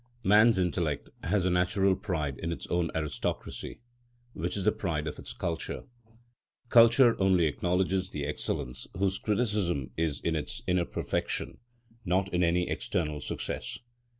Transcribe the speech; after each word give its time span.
Man's 0.23 0.57
intellect 0.57 1.11
has 1.25 1.45
a 1.45 1.51
natural 1.51 1.95
pride 1.95 2.39
in 2.39 2.51
its 2.51 2.65
own 2.71 2.89
aristocracy, 2.95 3.81
which 4.33 4.57
is 4.57 4.63
the 4.63 4.71
pride 4.71 5.05
of 5.05 5.19
its 5.19 5.31
culture. 5.31 5.83
Culture 6.69 7.15
only 7.21 7.45
acknowledges 7.45 8.09
the 8.09 8.25
excellence 8.25 8.87
whose 8.97 9.19
criticism 9.19 9.91
is 9.97 10.19
in 10.19 10.35
its 10.35 10.63
inner 10.65 10.85
perfection, 10.85 11.59
not 12.03 12.33
in 12.33 12.43
any 12.43 12.67
external 12.67 13.21
success. 13.21 13.77